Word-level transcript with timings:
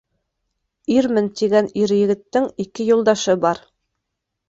Ирмен 0.95 1.27
тигән 1.43 1.71
ир-егеттең 1.83 2.51
ике 2.67 2.91
юлдашы 2.91 3.41
бар: 3.49 3.67